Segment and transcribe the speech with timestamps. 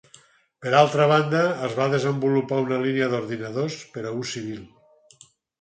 [0.63, 4.69] Per altra banda, es va desenvolupar una línia d'ordinadors per a ús civil.